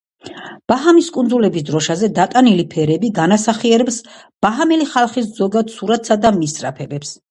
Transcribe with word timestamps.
ბაჰამის 0.71 1.09
კუნძულების 1.17 1.65
დროშაზე 1.67 2.09
დატანილი 2.21 2.67
ფერები 2.73 3.13
განასახიერებს 3.21 4.03
ბაჰამელი 4.47 4.93
ხალხის 4.99 5.33
ზოგად 5.41 5.75
სურათსა 5.79 6.23
და 6.27 6.39
მისწრაფებებს. 6.45 7.19